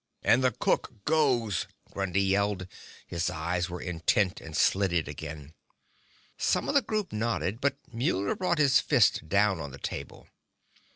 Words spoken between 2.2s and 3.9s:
yelled. His eyes were